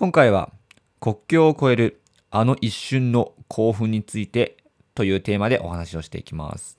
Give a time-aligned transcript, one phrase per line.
[0.00, 0.50] 今回は
[0.98, 4.56] 国境を越えるあの一瞬の興奮について
[4.94, 6.78] というテーマでお話をしていきます。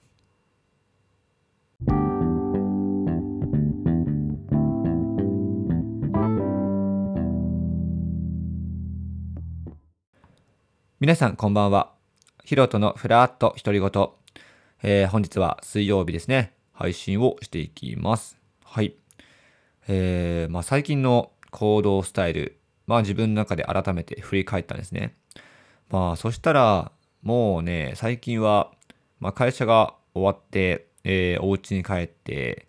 [10.99, 11.91] 皆さんこんばんは。
[12.43, 14.09] ヒロトのフラット独り言。
[14.81, 16.53] えー本日は水曜日ですね。
[16.73, 18.39] 配信をしていきます。
[18.65, 18.95] はい。
[19.88, 22.57] えーまあ、最近の行動スタイル、
[22.91, 25.15] まあ自分の中で改めて振り返ったんですね。
[25.89, 26.91] まあそしたら、
[27.23, 28.71] もうね、最近は、
[29.21, 32.68] まあ会社が終わって、えーお家に帰って、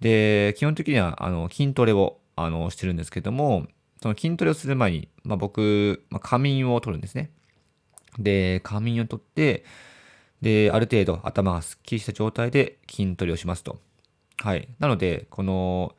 [0.00, 3.66] で、基本的にはあの筋トレをあのしてるんですけども、
[4.02, 7.30] その筋トレをする前に、まあ、僕、まあ、仮眠を取るんですね。
[8.18, 9.66] で、仮眠を取って、
[10.40, 13.78] で、ある程度頭がすっきりした状態で筋トレをしますと。
[14.38, 14.68] はい。
[14.78, 15.94] なので、この、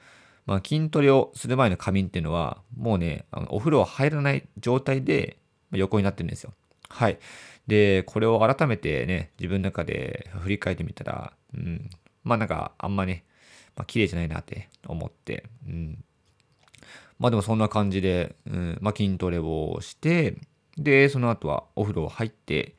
[0.46, 5.38] まあ、筋トレをする前の仮眠っていうのは、もうね、あのお風呂入らない状態で
[5.72, 6.54] まあ横になってるんですよ。
[6.90, 7.20] はい。
[7.68, 11.90] で、これを改めてね、自分の中で振り返ってみたら、うん、
[12.24, 13.24] まあなんか、あんまね、
[13.76, 16.04] まあ、綺麗じゃないなって思って、うん。
[17.18, 20.36] まあでもそんな感じで、うん、まあ筋トレをして、
[20.78, 22.76] で、その後はお風呂入って、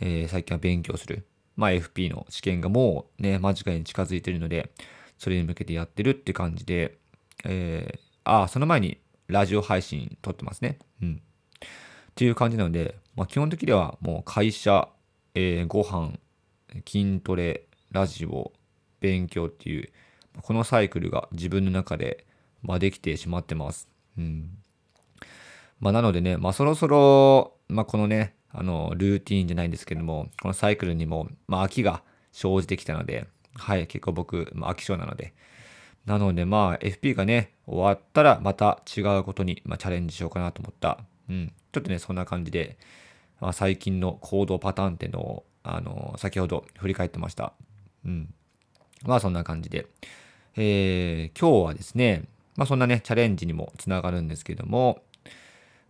[0.00, 1.26] えー最近は勉強する。
[1.56, 4.70] まあ FP の試験がもうね、間近に近づいてるので、
[5.18, 6.98] それに向けてやってるって感じで、
[7.44, 10.78] えーああ、その前にラジオ配信撮ってますね。
[11.00, 11.22] うん。
[11.60, 11.68] っ
[12.16, 14.88] ていう感じなので、まあ基本的にはもう会社、
[15.34, 16.18] えーご飯、
[16.84, 18.52] 筋トレ、ラジオ、
[19.00, 19.90] 勉強っていう、
[20.42, 22.26] このサイクルが自分の中で、
[22.62, 23.88] まあ、できてしまってます。
[24.18, 24.58] うん。
[25.80, 33.26] まあ、なのでね、まあ、そろそろ、まあ、このね、あの、ルーティーンじゃないんですけども、このサイクルにも、まあ、飽きが生じてきたので、
[33.56, 35.34] はい、結構僕、まあ、飽き性なので。
[36.04, 40.98] なので、まあ、FP がね、終わったら、また違うことに、まあ、チャレンジしようかなと思った。
[41.28, 41.52] うん。
[41.72, 42.78] ちょっとね、そんな感じで、
[43.40, 47.52] まあ、最近の行動パターンっていうのを、あの、先ほど振り返ってました。
[48.04, 48.32] うん。
[49.04, 49.86] まあ、そんな感じで。
[50.58, 52.24] えー今日はですね、
[52.56, 55.02] まあそんなね、チャレンジにもつながるんですけども、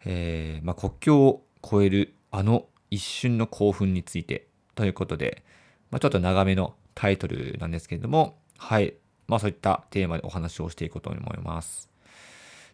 [0.05, 5.45] えーまあ、国境を越えるあの一瞬の興奮についてということで、
[5.91, 8.95] まあ、ちょっと長めのタイトルなんですけれども、はい。
[9.29, 11.89] まあそういったテーマでお話をしていこうと思います。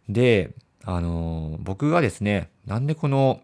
[0.09, 3.43] で、あのー僕がですね、なんでこの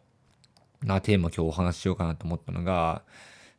[0.83, 3.03] なテーマ今日お話ししようかなと思ったのが、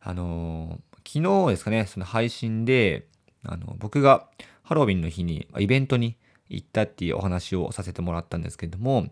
[0.02, 3.08] あのー昨日ですかね、その配信で、
[3.44, 4.28] あの、僕が
[4.64, 6.18] ハロウィンの日にイベントに
[6.50, 9.08] 行ったっていうお話をさせてもらったんですけれども、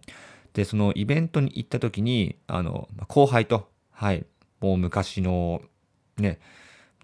[0.54, 4.26] で、そのイベントに行った時に、あの、後輩と、はい、
[4.60, 5.62] もう昔の、
[6.18, 6.40] ね、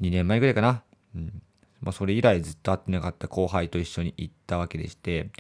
[0.02, 0.84] 2年前ぐらいかな、
[1.16, 1.42] うん、
[1.82, 5.32] まあ、それ以来ずっと会ってなかった後輩と一緒に行ったわけでして、で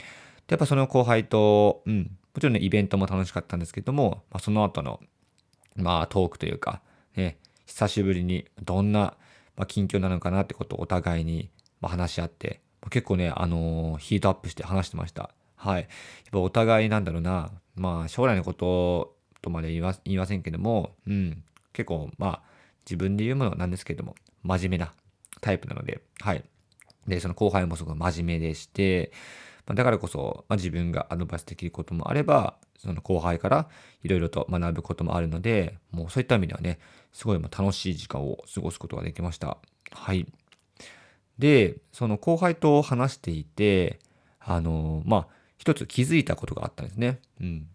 [0.50, 5.00] やっぱその後輩と、うん、もちろんね、イベントも楽しかったんですけども、まあ、その後の、
[5.75, 6.81] まあ、トークというか、
[7.16, 9.16] ね、久しぶりにどんな、
[9.56, 15.29] まあ、近況なのかなってことをお互いに、まあ、話し合って、結構ね、あのーヒートアップして話してました。
[15.56, 15.81] はい。
[15.81, 15.88] やっ
[16.31, 22.41] ぱお互いなんだろうな、まあ、将来のこととまで言いませんけども、うん、結構、まあ、
[22.85, 24.94] 自分で言うものなんですけども、真面目な
[25.44, 26.44] タイプなので、はい。
[27.08, 29.12] で、その後輩もすごく真面目でして、
[29.68, 33.70] まだからこそ、まあ、自分がアドバイスできることもあれば、その後輩から
[34.04, 36.80] いろいろと学ぶこともあるので、もうそういった意味ではね、
[37.12, 39.58] すごいもう楽しい時間を過ごすことができました。
[39.92, 40.26] はい。
[41.38, 44.00] で、その後輩と話していて、
[44.40, 45.28] あの、まあ、
[45.58, 47.20] 一つ気づいたことがあったんですね。
[47.40, 47.68] うん。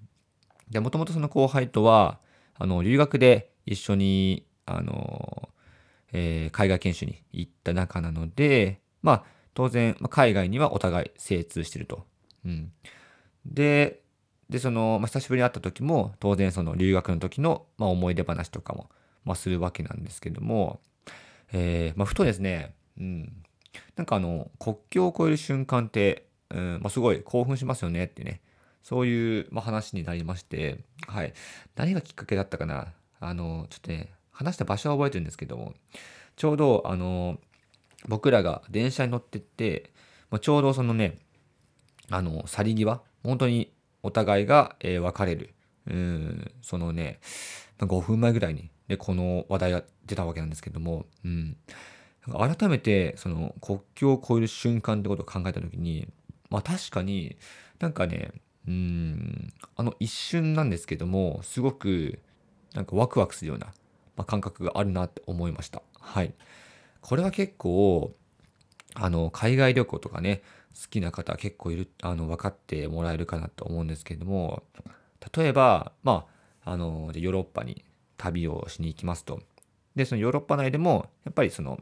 [0.70, 2.18] で、もともとその後輩とは、
[2.58, 5.48] あの、留学で一緒に、あの、
[6.12, 9.24] えー海外研修に行った仲なので、まあ、
[9.54, 12.06] 当然、ま海外にはお互い精通してると。
[12.44, 12.72] うん。
[13.44, 14.02] で、
[14.48, 18.88] で、その、まあ、久しぶりに会った時も、当然その留学の時の、まあ、思い出話とかも、
[19.24, 20.80] まあ、するわけなんですけども、
[21.52, 23.44] えーまあ、ふとですね、うん。
[23.96, 28.40] なんかあの、国境を越える瞬間って、うん、まあ、すごい興奮しますよねってね、
[28.82, 31.34] そういう、まあ、話になりまして、はい。
[31.76, 35.74] 何がきっかけだったかなあの、ちょっとね、話した場所は覚えてるんですけども、
[36.36, 37.38] ちょうど、あの、
[38.06, 39.90] 僕らが電車に乗ってって、
[40.30, 41.18] ま、ちょうどそのね、
[42.08, 43.72] あの、去り際、本当に
[44.04, 45.54] お互いが、えー別れる。
[45.88, 47.18] うん、そのね、
[47.78, 51.56] 5分前ぐらいに、で、この話題が出たわけなんですけども、うん。
[52.30, 56.06] 改めて、その、国境を越える瞬間ってことを考えたときに、
[56.50, 57.36] まあ確かに
[57.80, 58.32] なんかね、
[58.66, 62.20] うん、あの一瞬なんですけども、すごく、
[62.74, 63.72] なんかワクワクするような、
[64.18, 65.80] まあ、感覚があるなって思いました。
[66.00, 66.34] はい。
[67.00, 68.12] これは結構、
[68.94, 70.42] あの、海外旅行とかね、
[70.74, 74.64] 好きな方結構いる、あの、分かってもらえるかなと思うんですけれども、
[75.36, 76.26] 例えば、ま
[76.64, 77.84] あ、あの、ヨーロッパに
[78.16, 79.40] 旅をしに行きますと。
[79.94, 81.80] で、そのヨーロッパ内でも、やっぱりその、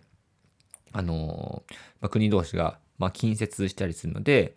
[0.92, 1.62] あの、
[2.00, 4.56] まあ、国同士が、まあ、近接したりするので、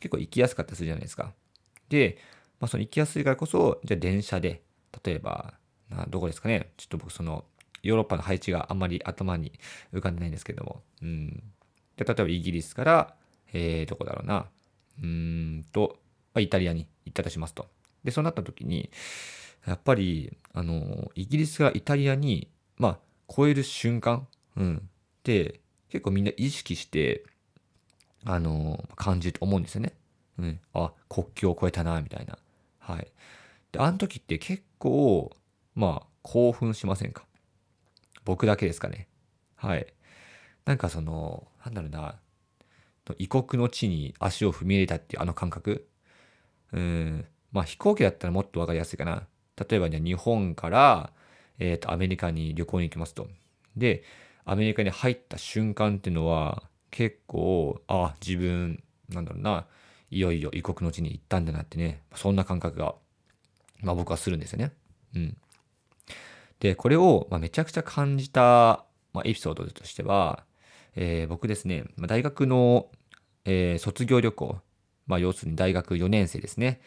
[0.00, 1.32] 結構行きやすかったりするじゃないですか。
[1.88, 2.18] で、
[2.58, 4.62] まあ、その行きやすいからこそ、じゃ電車で、
[5.04, 5.54] 例えば、
[5.90, 6.72] などこですかね。
[6.76, 7.44] ちょっと僕その、
[7.82, 9.52] ヨーロッパの配置があんまり頭に
[9.92, 10.82] 浮かんでないんですけども。
[11.02, 11.42] うん。
[11.96, 13.14] で、例えばイギリスから、
[13.52, 14.46] えー、どこだろうな。
[14.98, 15.06] うー
[15.60, 15.98] んと、
[16.38, 17.68] イタリアに行ったとしますと。
[18.04, 18.90] で、そうなった時に、
[19.66, 22.98] やっぱり、あの、イギリスがイタリアに、まあ、
[23.28, 24.26] 超える瞬間、
[24.56, 24.88] うん。
[25.24, 27.24] で、結構みんな意識して、
[28.24, 29.92] あの、感じると思うんですよね。
[30.38, 30.60] うん。
[30.74, 32.38] あ、国境を越えたな、みたいな。
[32.78, 33.10] はい。
[33.72, 35.30] で、あの時って結構、
[35.80, 37.24] まあ、興奮しませんか？
[38.26, 39.08] 僕だけですかね。
[39.56, 39.86] はい。
[40.66, 42.20] なんかその、なんだろうな、
[43.16, 45.88] 異国の地に足を踏み入れたっていうあの感覚？
[46.72, 47.24] うん。
[47.50, 49.26] まあ飛行機だったらもっとわかりやすいかな。
[49.56, 51.12] 例えばね、日本から、
[51.58, 53.28] えっ、ー、と、アメリカに旅行に行きますと。
[53.74, 54.04] で、
[54.44, 59.66] アメリカに入った瞬間っていうのは、結構、あ、自分、なんだろうな、
[60.10, 62.94] いよいよ異国の地に行ったんだなってね、そんな感覚が、
[63.80, 64.72] まあ僕はするんですよね。
[65.14, 65.36] うん。
[66.60, 70.44] で、これを、ま、めちゃくちゃ感じた、ま、エピソードとしては、
[70.94, 72.88] えー、僕ですね、ま、大学の、
[73.44, 74.58] え、卒業旅行、
[75.06, 76.80] まあ、要するに大学4年生ですね。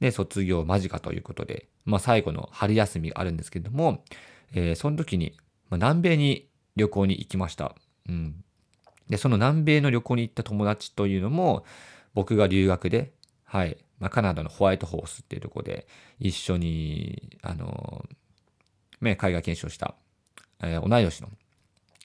[0.00, 4.04] で、卒業間近ということで、まあ、最後の春休みがあるんですけれども、
[4.52, 5.36] えー、その時に、
[5.68, 7.74] ま、南米に旅行に行きました。
[8.08, 8.44] うん。
[9.08, 11.64] で、その南米の旅行に行った友達というのも、
[12.14, 13.12] 僕が留学で、
[13.44, 15.86] はい、まあ、カナダのホワイトホースっていうとこで
[16.18, 18.04] 一緒に、あの、
[19.00, 19.94] ね、海外検証した、
[20.62, 21.28] えー、同い年の、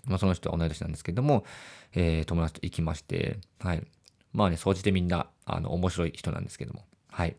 [0.06, 1.46] まあ、その人は同い年なんですけども、
[1.94, 3.84] えー、友達と行きまして、はい。
[4.34, 7.36] まあね、総じてみんな、あの、面白い人なんですけども、はい。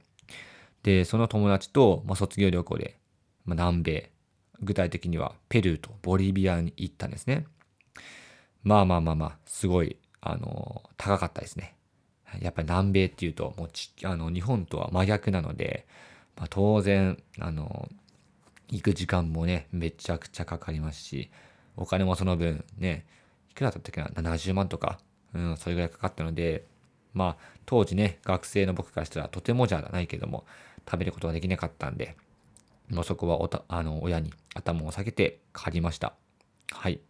[0.82, 2.98] で、その友達と、まあ、卒業旅行で、
[3.44, 4.10] まあ、南米、
[4.60, 7.46] 具体的にはペルーとボリビアに行ったんですね。
[8.62, 11.76] まあまあまあまあ、すごい、あの、高かったですね。
[12.40, 15.86] やっぱり南米っていうと、もうち、あの、日本とは真逆なので、
[16.36, 17.88] まあ、当然、あの、
[18.68, 21.30] 行く時間もね、めちゃくちゃかかりますし、
[21.76, 23.06] お金もその分ね、
[23.50, 24.98] いくらだったっけな、70万とか、
[25.34, 26.64] うん、それぐらいかかったので、
[27.12, 30.44] まあ、当時ね、学生の僕からしたらとてもじゃないけども、
[30.88, 32.16] 食べることができなかったんで、
[32.90, 36.14] もうそこはおた、あの、親に頭を下げて借りました。
[36.72, 37.00] はい。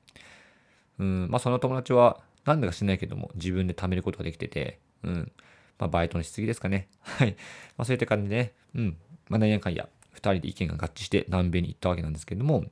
[0.99, 5.33] うん、まあその友達は、なんだか知らないけども、自分で貯めることができてて、うん。
[5.79, 6.89] まあ、バイトのしすぎですかね。
[7.03, 7.37] はい。
[7.77, 8.97] まあ、そういった感じでね、うん。
[9.29, 12.65] まあ、何やかんや、二人で意見が合致して南米に行ったわけなんですけれども、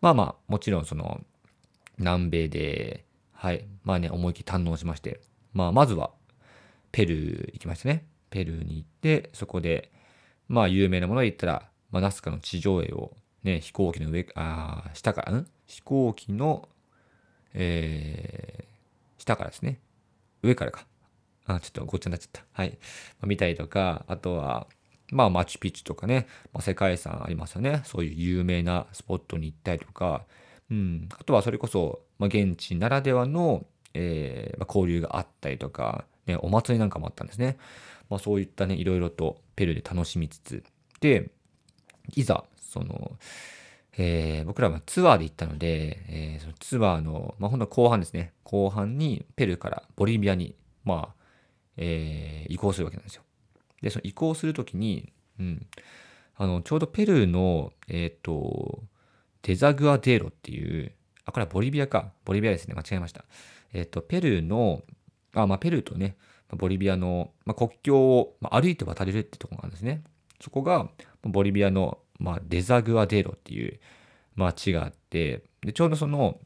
[0.00, 1.22] まあまあ、もちろんその、
[1.98, 3.66] 南米で、はい。
[3.84, 5.20] まあね、思いっきり堪能しまして、
[5.52, 6.10] まあ、まずは、
[6.90, 8.06] ペルー行きましたね。
[8.30, 9.92] ペルーに行って、そこで、
[10.48, 13.12] まあ、有名なもので言ったら、まあ、ナスカの地上絵を、
[13.44, 15.46] ね、飛行機の上、あ下から、ん？
[15.66, 16.68] 飛行機の、
[17.54, 19.78] えー、下からですね。
[20.42, 20.86] 上からか。
[21.44, 22.44] あ、ちょっとごっちゃになっちゃった。
[22.52, 22.70] はい。
[22.70, 22.76] ま
[23.22, 24.66] あ、見たりとか、あとは、
[25.12, 27.82] まあ、マチュピチュとかね、まあ、世界遺産ありますよね。
[27.84, 30.24] そういう有名なスポットに行ったりとか、
[30.70, 31.08] うん。
[31.12, 37.58] あとはそれこそ、まあ、現地ならではの、えー、まあ、交流があったりとか、ね、お祭りなんかもあったんですね。
[38.08, 40.64] まあ、そういったね、いろいろとペルーで楽しみつつ、
[41.00, 41.30] で、
[42.14, 43.18] いざ、その、
[43.98, 48.32] えー、僕らはツアーで行ったので、えー、そのツアーの、まあ、ほんと後半ですね。
[48.44, 50.54] 後半にペルーからボリビアに、
[50.84, 51.14] まあ、
[51.76, 53.22] えー、移行するわけなんですよ。
[53.82, 55.66] で、その移行するときに、うん、
[56.36, 58.82] あの、ちょうどペルーの、えっ、ー、と、
[59.42, 60.92] デザグアデーロっていう、
[61.24, 62.12] あ、これはボリビアか。
[62.24, 62.74] ボリビアですね。
[62.74, 63.24] 間違えました。
[63.72, 64.82] えっ、ー、と、ペルーの、
[65.34, 66.16] あ、まあ、ペルーとね、
[66.50, 70.02] ボリビアの、まあ、国境を、まあ、歩いて渡れるってとこがあるんですね。
[70.40, 70.88] そこが、
[71.22, 73.80] ボリビアの、まあ、デザグアデーロっていう
[74.36, 76.38] 街があって、で、ちょうどその、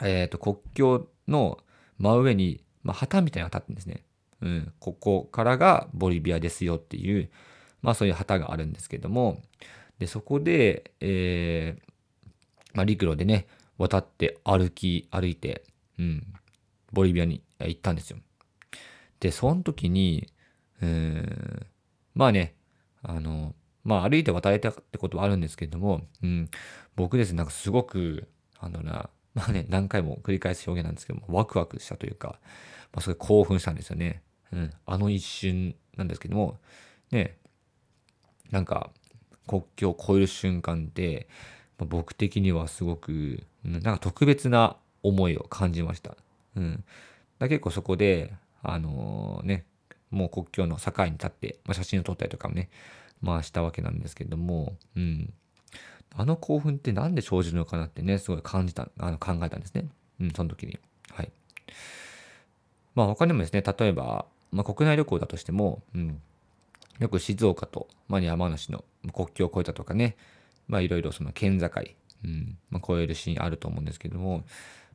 [0.00, 1.58] えっ、ー、と、国境の
[1.98, 4.05] 真上に、まあ、旗みたいなのが立ってるんですね。
[4.40, 7.30] うん、ここからがボリビアですよっていう、
[7.82, 9.40] まあそういう旗があるんですけども、
[9.98, 11.82] で、そこで、えー、
[12.74, 13.46] まあ陸路でね、
[13.78, 15.64] 渡って歩き、歩いて、
[15.98, 16.26] うん、
[16.92, 18.18] ボリビアに行ったんですよ。
[19.20, 20.28] で、その時に、
[20.82, 21.66] うん、
[22.14, 22.54] まあね、
[23.02, 26.50] あの、まあ歩いて渡れたってことはあるんですけども、うん、
[26.96, 28.28] 僕ですね、なんかすごく、
[28.58, 32.40] あのな、まあね、何回も繰り返す表現なんですけども、ワクワクしたというか、
[32.92, 34.22] まあ、すごい興奮したんですよね。
[34.52, 36.58] うん、あの一瞬なんですけども、
[37.10, 37.36] ね、
[38.50, 38.90] なんか
[39.46, 41.28] 国境を越える瞬間って、
[41.78, 46.16] まあ、僕的にはすごく、うん、なんか特別な思いを感じました。
[46.56, 46.84] うん。
[47.38, 49.64] だ結構そこで、あのー、ね、
[50.10, 52.70] もう国境の境に立って、まあ、写真を撮ったりとかもね、
[53.20, 55.32] まあしたわけなんですけども、うん。
[56.14, 59.88] あの興奮って何で生じるのかなってね、すごい感じた、あの考えたんですね。
[60.20, 60.78] うん、その時に。
[61.10, 61.30] はい。
[62.94, 64.26] まあ他にもですね、例えば、
[64.56, 66.20] まあ国内旅行だとしても、うん。
[66.98, 68.82] よく静岡と、まあ、山梨の
[69.12, 70.16] 国境を越えたとかね、
[70.66, 71.70] まあいろいろその県境、
[72.24, 74.44] うん、まあ、越えるシーンあると思うんですけども、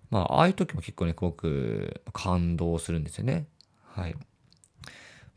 [0.10, 3.46] まあああいう時も結構ね、すごく感動するんですよね。
[3.86, 4.16] はい。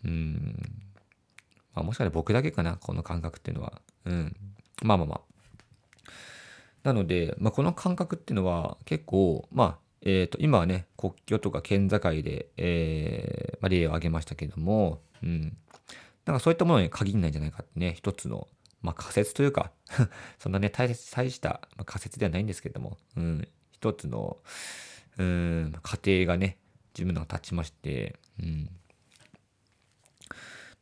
[0.07, 0.57] うん。
[1.75, 3.83] まあもしかしたら僕だけかな、この感覚っていうのは。
[4.07, 4.37] うん。
[4.83, 5.21] まあまあまあ。
[6.83, 15.57] なので、まあ、この感覚っていうのは結構、まあ、え、ー、と、今はね、国境とか県境で、えー、まあ、例を挙げましたけども、うん。
[16.27, 18.49] なんかそういったものに限らないんじゃないかってね、一つの、
[18.83, 19.73] まあ、仮説というか
[20.39, 24.39] そんなね、大した、仮説ではないんですけども、うん、一つの、
[25.17, 26.59] うん、過程がね、
[26.95, 28.71] 自分の立ちまして、うん。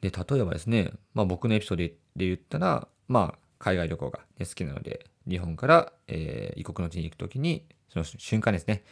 [0.00, 8.84] で、例えばですね、まあ僕のエピソードで言ったら、まあ海外旅行が、ね、好きなので、日本から、えー、異国の地に行くときに、その瞬間ですね、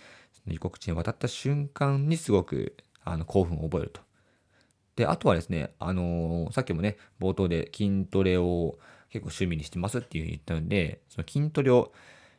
[0.47, 4.00] 異国地に渡った瞬間にすごくあの興奮を覚えると。
[4.97, 8.78] で、あとはですね、あのー、さっきもね、冒頭で筋トレを
[9.11, 11.92] 結構趣味にしてますっていうふうに言ったので、その筋トレを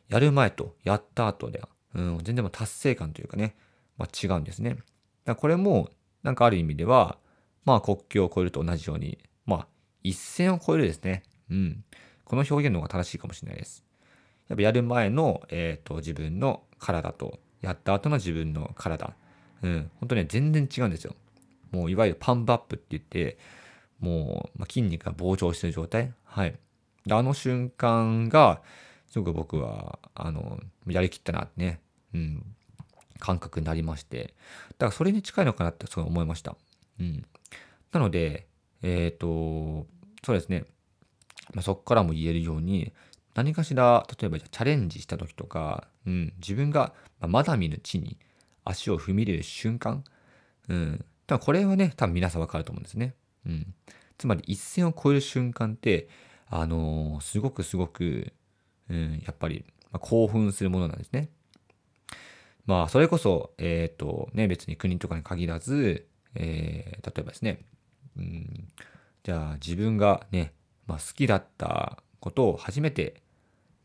[0.08, 3.56] やる前とやった後では、うん、全然も達成感というかね、
[3.96, 4.78] まあ、違うんですね。
[5.24, 5.90] だこれも、
[6.22, 7.18] なんかある意味では、
[7.64, 9.66] まあ国境を越えると同じように、まあ
[10.02, 11.22] 一線を越えるですね。
[11.50, 11.84] うん。
[12.24, 13.84] この表現の方が正しいかもしれないです。
[14.48, 19.14] やっぱやる前の、えっ、ー、と、自分の体と、やった後の自分の体。
[19.62, 19.90] うん。
[20.00, 21.14] 本当ね、全然違うんですよ。
[21.70, 23.38] もういわゆるパンプアップって言って、
[24.00, 26.12] もう、ま、筋肉が膨張してる状態。
[26.24, 26.58] はい。
[27.10, 28.60] あの瞬間が、
[29.06, 31.80] すごく僕は、あの、やりきったなってね、
[32.14, 32.44] うん、
[33.18, 34.34] 感覚になりまして、
[34.70, 36.56] だからそれに近いのかなってすごい思いました。
[36.98, 37.24] うん。
[37.92, 38.46] なので、
[38.82, 39.86] えっ、ー、と、
[40.24, 40.64] そうですね、
[41.54, 42.92] まあ、そこからも言えるように、
[43.34, 48.18] 何かしら、例えばチャレンジした時とか、うん、自分がまだ見ぬ地に
[48.64, 50.04] 足を踏み入れる瞬間、
[50.68, 53.14] うん、多分これはね、多分皆さんわかると思うんですね。
[53.46, 53.74] うん。
[54.18, 56.08] つまり一線を越える瞬間って、
[56.48, 58.32] あのー、すごくすごく、
[58.90, 61.30] うん、やっぱり、ま、興奮するものなんですね。
[62.66, 67.64] まあ、それこそ、えっ、ー、と、ね、別に国とかに限らず、えー、例えばですね、
[68.16, 68.68] うん、
[69.24, 70.52] じゃあ自分がね、
[70.86, 73.21] まあ、好きだったことを初めて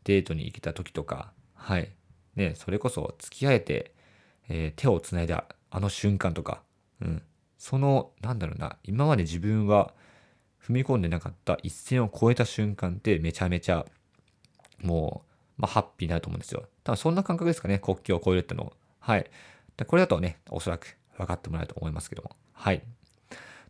[0.04, 1.90] デートに行けた時とか、はい、
[2.36, 3.92] ね、それこそ付き合えて、
[4.48, 6.62] えー、手をつないだあの瞬間とか、
[7.00, 7.22] うん、
[7.58, 9.92] その、なんだろうな、今まで自分は
[10.62, 13.84] 踏み込んでなかった一線を越えた瞬間ってめちゃめちゃ、
[14.82, 15.24] も
[15.58, 16.66] う、まあ、ハッピーになると思うんですよ。
[16.84, 18.72] 多分そんな感覚ですかね、国境を越えるっての。
[19.00, 19.30] はい。
[19.76, 22.30] でこれだとね、おそらく分かってもらえると思いますけども。
[22.52, 22.82] はい。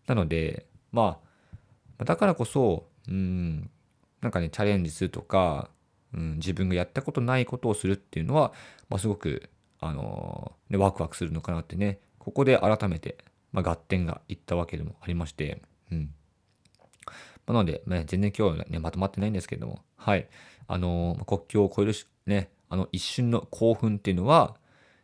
[0.07, 1.19] なので、ま
[1.99, 3.71] あ、だからこそ、うん、
[4.21, 5.71] なんかね、チャレンジするとか、
[6.15, 8.53] うん、自分がやったことないことをするっていうのは、
[8.89, 9.51] まあ、すごく、
[9.81, 13.19] あのー、ね、ワクワクするのかなってね、ここで改めて、
[13.53, 15.63] まあ、合点がいったわけでもありまして、
[15.93, 16.11] うん。
[17.07, 17.13] ま
[17.49, 20.29] あ、なので、ね、全然今日はね、まとまってないんですけども、はい。
[20.67, 24.57] あのー、国境を越えるし、ね、あの一瞬の興奮っていうのは、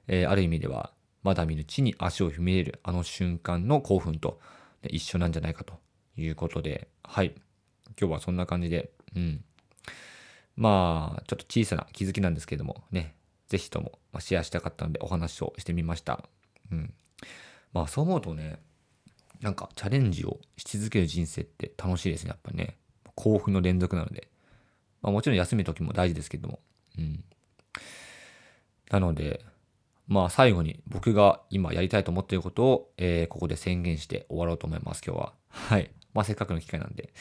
[0.06, 0.92] えー、ある意味では、
[1.23, 4.38] まだ見ぬ地に足を踏み入れるあの瞬間の興奮と、
[4.82, 5.75] ね、一緒なんじゃないかと
[6.16, 7.34] いうことで、はい。
[7.99, 9.44] 今日はそんな感じで、うん。
[10.56, 13.14] まあ、ちょっと小さな気づきなんですけども、ね、
[13.49, 16.25] ぜひともシェアしたかったのでお話をしてみました。
[16.70, 16.94] うん。
[17.73, 18.61] まあ、そう思うとね、
[19.40, 22.76] なんかチャレンジをし続ける人生って楽しいですね、やっぱりね。
[23.14, 24.28] 興奮の連続なので。
[25.02, 26.61] まあ、もちろん休む時も大事ですけども。
[26.99, 27.25] うん。
[28.90, 29.44] なので、
[30.06, 35.32] まあ最後に僕が今やりたいと思っていることを、えー、ここで宣言して終わろうと思います、今日は。
[35.49, 35.90] はい。
[36.12, 37.12] まあせっかくの機会なんで。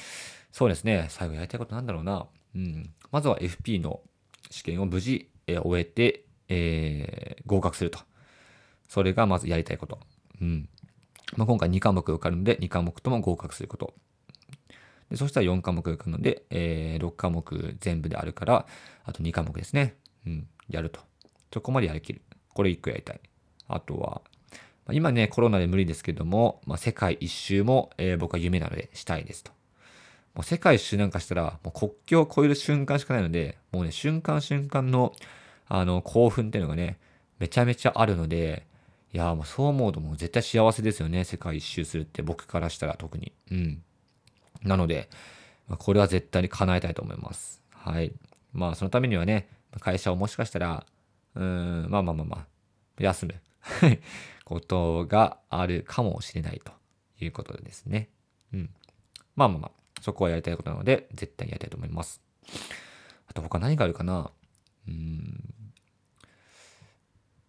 [0.52, 1.08] そうですね。
[1.10, 2.28] 最後やりたいことなんだろうな。
[2.56, 2.94] うん。
[3.12, 4.02] まずは FP の
[4.50, 8.00] 試験を無事、え、終えて、えー、合格すると。
[8.88, 10.00] それがまずやりたいこと。
[10.42, 10.70] うん。
[11.36, 13.94] まあ、今回2科目受かるので、2科目とも合格すること。
[15.10, 18.66] でそしたら4科目受かるので、えー、6科目全部であるから、
[19.04, 19.96] あと2科目ですね。
[20.26, 20.48] うん。
[20.70, 21.00] やると。
[21.54, 22.22] そこまでやりきる。
[22.54, 23.20] これ1個やりたい。
[23.68, 24.22] あとは
[24.86, 29.52] ま、今ね、コロナで無理ですけども、まあ、世界一周も、えー、僕は夢なのでしたいですと。
[30.36, 35.14] もう世界一周なんかしたら、もう国境を越える瞬間しかないので、もうね、瞬間瞬間の、
[35.68, 36.98] あの、興奮っていうのがね、
[37.40, 38.66] めちゃめちゃあるので、
[39.14, 41.24] いやもうそう思うともう絶対幸せですよね。
[41.24, 43.32] 世界一周するって僕からしたら特に。
[43.52, 43.84] うん。
[44.64, 45.08] なので、
[45.68, 47.62] まあ、これは絶対に叶えたいと思います。
[47.72, 48.12] はい。
[48.54, 49.50] まあそのためにはね、
[49.80, 50.86] 会社をもしかしたら、
[51.36, 52.46] うん、まあまあまあまあ、
[52.98, 53.36] 休む
[54.46, 56.72] ことがあるかもしれないと
[57.20, 58.10] いうことですね。
[58.52, 58.70] うん。
[59.36, 59.72] まあまあまあ、
[60.04, 62.22] そこはやりたいことなので、絶対やりたいと思います。
[63.28, 64.30] あと他何があるかな？
[64.88, 65.40] うん。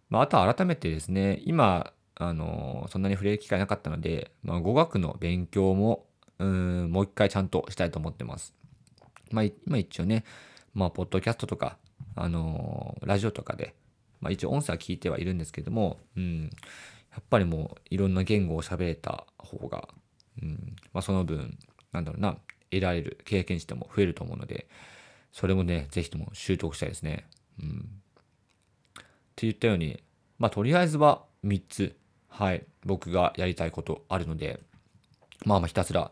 [0.09, 6.05] まあ、あとは改めてですね、今、あの、そんなに触れる機会なかったので、まあ、語学の勉強も、
[6.39, 8.53] うん、もう一回ちゃんとしたいと思ってます。
[9.31, 10.23] まあ、今一応ね、
[10.73, 11.77] まあ、ポッドキャストとか、
[12.15, 13.75] あのラジオとかで、
[14.21, 19.89] まあ、一応音声は聞いてはいるんですけども、うん、やっぱりもういろんな言語を喋れた方が、
[20.41, 21.57] うんまあ、その分、
[21.91, 22.37] なんだろうな、
[22.71, 24.67] 得られる経験値でも増えると思うので、
[25.31, 27.27] それもね、ぜひとも習得したいですね。
[27.59, 27.67] うん。
[27.79, 29.03] っ
[29.35, 30.01] て言ったように、
[30.39, 31.95] まあ、とりあえずは3つ、
[32.29, 34.59] はい、僕がやりたいことあるので、
[35.45, 36.11] まあまあひたすら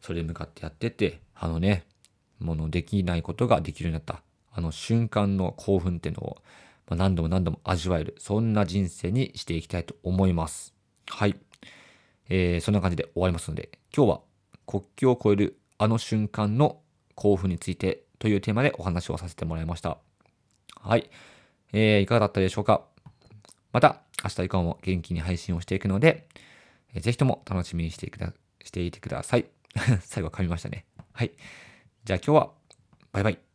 [0.00, 1.84] それに向かってやってって、あのね、
[2.38, 6.36] ものできないことができるようになった、あの瞬間の興奮っていうのを、
[6.88, 10.74] まあ、何度も何度も味わえる、そんな人生にしていきたいと思います。
[11.06, 11.36] はい。
[12.28, 14.20] えー、そんな感じで終わりますので、今日は
[14.66, 16.80] 国境を越えるあの瞬間の
[17.14, 19.98] 興奮についてというテーマでお話をさせてもらいました。
[20.80, 21.10] はい。
[21.72, 22.82] えー、いかがだったでしょうか？
[23.72, 26.28] また明日以降も元気に配信をしていくので、
[26.94, 29.46] えー、ぜひとも楽しみにしてくだしていてください。
[30.02, 30.86] 最後噛みましたね。
[31.12, 31.32] はい。
[32.04, 32.50] じゃあ今日は
[33.12, 33.53] バイバイ。